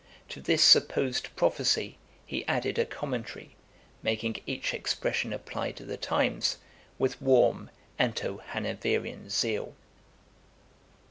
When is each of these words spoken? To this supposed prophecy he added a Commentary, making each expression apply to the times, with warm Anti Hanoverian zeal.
To 0.29 0.41
this 0.41 0.63
supposed 0.63 1.29
prophecy 1.35 1.99
he 2.25 2.43
added 2.47 2.79
a 2.79 2.85
Commentary, 2.87 3.55
making 4.01 4.41
each 4.47 4.73
expression 4.73 5.31
apply 5.31 5.73
to 5.73 5.85
the 5.85 5.95
times, 5.95 6.57
with 6.97 7.21
warm 7.21 7.69
Anti 7.99 8.37
Hanoverian 8.47 9.29
zeal. 9.29 9.75